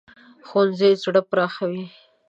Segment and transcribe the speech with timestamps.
[0.47, 1.83] ښوونځی زړه پراخوي